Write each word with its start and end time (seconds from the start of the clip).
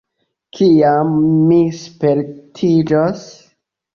Kiam 0.59 1.11
mi 1.51 1.59
spertiĝos? 1.81 3.29